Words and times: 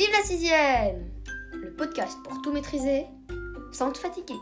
Vive 0.00 0.12
la 0.12 0.24
sixième 0.24 1.10
Le 1.52 1.76
podcast 1.76 2.16
pour 2.24 2.40
tout 2.40 2.50
maîtriser 2.54 3.04
sans 3.70 3.92
te 3.92 3.98
fatiguer. 3.98 4.40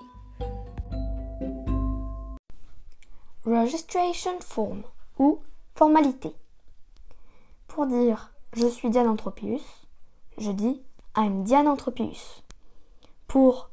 Registration 3.45 4.39
form 4.39 4.85
ou 5.19 5.41
formalité. 5.75 6.31
Pour 7.67 7.89
dire 7.89 8.33
je 8.53 8.69
suis 8.69 8.89
Diane 8.89 9.09
Anthropius, 9.09 9.65
je 10.39 10.53
dis 10.53 10.81
I'm 11.17 11.43
Diane 11.43 11.67
Anthropius. 11.67 12.45
Pour 13.27 13.69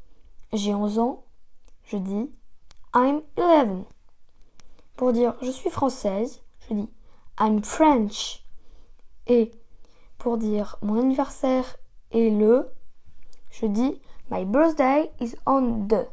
j'ai 0.53 0.73
11 0.73 0.97
ans, 0.97 1.23
je 1.83 1.97
dis 1.97 2.31
I'm 2.95 3.21
11. 3.37 3.85
Pour 4.95 5.13
dire 5.13 5.35
je 5.39 5.51
suis 5.51 5.69
française, 5.69 6.41
je 6.67 6.73
dis 6.73 6.89
I'm 7.39 7.63
French. 7.63 8.43
Et 9.27 9.51
pour 10.25 10.39
dire 10.39 10.79
mon 10.81 10.99
anniversaire 10.99 11.77
est 12.09 12.31
le, 12.31 12.67
je 13.51 13.67
dis 13.67 14.01
My 14.31 14.43
birthday 14.43 15.11
is 15.21 15.35
on 15.45 15.87
the. 15.87 16.07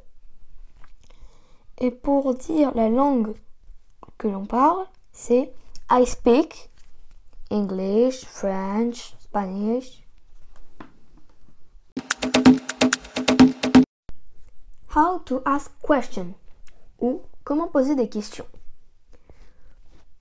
Et 1.79 1.91
pour 1.91 2.35
dire 2.35 2.73
la 2.75 2.91
langue 2.91 3.35
que 4.19 4.29
l'on 4.29 4.45
parle, 4.45 4.85
c'est 5.12 5.51
I 5.91 6.05
speak 6.05 6.69
English, 7.51 8.27
French, 8.27 9.15
Spanish. 9.19 10.07
How 14.95 15.21
to 15.24 15.41
ask 15.47 15.73
question 15.80 16.35
ou 17.01 17.23
comment 17.45 17.69
poser 17.69 17.95
des 17.95 18.10
questions. 18.10 18.47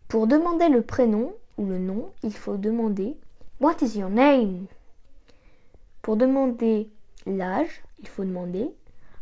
Pour 0.07 0.27
demander 0.27 0.69
le 0.69 0.81
prénom 0.81 1.33
ou 1.57 1.65
le 1.65 1.77
nom, 1.77 2.09
il 2.23 2.33
faut 2.33 2.55
demander 2.55 3.17
What 3.61 3.83
is 3.83 3.95
your 3.95 4.09
name? 4.09 4.69
Pour 6.01 6.17
demander 6.17 6.89
l'âge, 7.27 7.83
il 7.99 8.07
faut 8.07 8.25
demander 8.25 8.73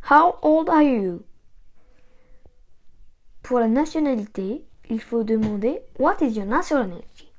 How 0.09 0.39
old 0.41 0.69
are 0.69 0.81
you? 0.81 1.25
Pour 3.43 3.59
la 3.59 3.67
nationalité, 3.67 4.63
il 4.89 5.01
faut 5.01 5.25
demander 5.25 5.81
What 5.99 6.21
is 6.21 6.37
your 6.37 6.45
nationality? 6.45 7.29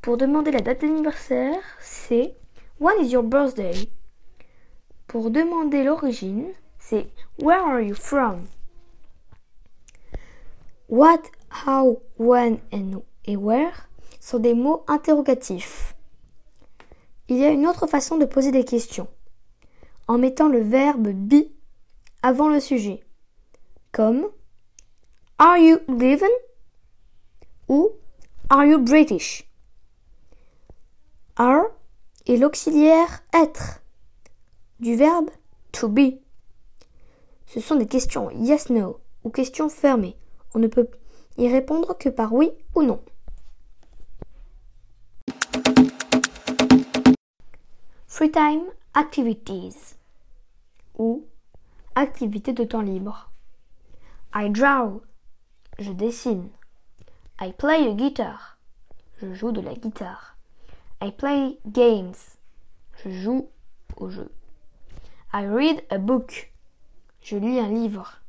Pour 0.00 0.16
demander 0.16 0.52
la 0.52 0.60
date 0.60 0.80
d'anniversaire, 0.80 1.60
c'est 1.80 2.34
When 2.80 2.98
is 3.04 3.12
your 3.12 3.22
birthday? 3.22 3.90
Pour 5.06 5.30
demander 5.30 5.84
l'origine, 5.84 6.54
c'est 6.78 7.08
Where 7.38 7.60
are 7.60 7.82
you 7.82 7.94
from? 7.94 8.46
What, 10.88 11.30
how, 11.50 12.00
when 12.16 12.62
and 12.72 13.02
where? 13.28 13.74
Sont 14.22 14.38
des 14.38 14.54
mots 14.54 14.84
interrogatifs. 14.86 15.96
Il 17.28 17.38
y 17.38 17.44
a 17.44 17.50
une 17.50 17.66
autre 17.66 17.88
façon 17.88 18.18
de 18.18 18.24
poser 18.24 18.52
des 18.52 18.64
questions, 18.64 19.08
en 20.06 20.16
mettant 20.16 20.48
le 20.48 20.60
verbe 20.60 21.08
be 21.08 21.50
avant 22.22 22.48
le 22.48 22.60
sujet, 22.60 23.02
comme 23.90 24.28
Are 25.38 25.58
you 25.58 25.78
living? 25.88 26.30
ou 27.68 27.90
Are 28.48 28.64
you 28.64 28.78
British? 28.78 29.50
Are 31.36 31.64
est 32.26 32.36
l'auxiliaire 32.36 33.24
être 33.34 33.82
du 34.78 34.94
verbe 34.94 35.30
to 35.72 35.88
be. 35.88 36.20
Ce 37.46 37.58
sont 37.58 37.74
des 37.74 37.86
questions 37.86 38.30
yes 38.30 38.70
no 38.70 39.00
ou 39.24 39.30
questions 39.30 39.68
fermées. 39.68 40.16
On 40.54 40.60
ne 40.60 40.68
peut 40.68 40.88
y 41.38 41.48
répondre 41.48 41.98
que 41.98 42.08
par 42.08 42.32
oui 42.32 42.52
ou 42.76 42.82
non. 42.82 43.02
Free 48.12 48.30
time 48.30 48.64
activities 48.92 49.96
ou 50.98 51.26
activités 51.94 52.52
de 52.52 52.62
temps 52.62 52.82
libre. 52.82 53.32
I 54.34 54.50
draw, 54.50 55.00
je 55.78 55.92
dessine. 55.92 56.50
I 57.40 57.52
play 57.52 57.88
a 57.88 57.94
guitar, 57.94 58.58
je 59.18 59.32
joue 59.32 59.50
de 59.50 59.62
la 59.62 59.72
guitare. 59.72 60.36
I 61.00 61.10
play 61.10 61.58
games, 61.64 62.36
je 63.02 63.08
joue 63.08 63.48
au 63.96 64.10
jeu. 64.10 64.30
I 65.32 65.46
read 65.46 65.82
a 65.88 65.96
book, 65.96 66.52
je 67.22 67.38
lis 67.38 67.60
un 67.60 67.70
livre. 67.70 68.20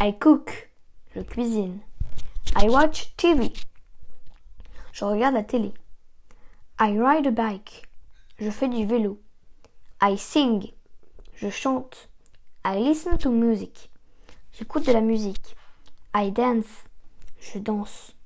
I 0.00 0.10
cook, 0.10 0.70
je 1.14 1.20
cuisine. 1.20 1.78
I 2.56 2.68
watch 2.68 3.14
TV, 3.16 3.52
je 4.92 5.04
regarde 5.04 5.34
la 5.34 5.44
télé. 5.44 5.72
I 6.80 6.98
ride 6.98 7.28
a 7.28 7.30
bike, 7.30 7.89
je 8.40 8.50
fais 8.50 8.68
du 8.68 8.86
vélo. 8.86 9.20
I 10.02 10.16
sing, 10.16 10.72
je 11.34 11.50
chante. 11.50 12.08
I 12.64 12.78
listen 12.82 13.16
to 13.18 13.30
music, 13.30 13.90
j'écoute 14.52 14.86
de 14.86 14.92
la 14.92 15.00
musique. 15.00 15.56
I 16.14 16.30
dance, 16.32 16.84
je 17.40 17.58
danse. 17.58 18.16